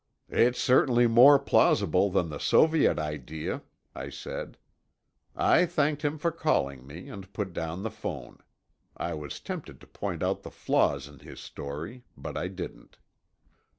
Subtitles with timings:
[0.29, 3.61] "It's certainly more plausible than the Soviet idea,"
[3.93, 4.57] I said.
[5.35, 8.39] I thanked him for calling me, and put down the phone.
[8.97, 12.03] I was tempted to point out the flaws in his story.
[12.17, 12.97] But I didn't.